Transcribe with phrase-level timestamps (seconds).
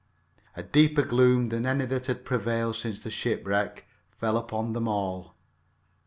[0.57, 3.85] A deeper gloom than any that had prevailed since the shipwreck
[4.17, 5.35] fell upon them all.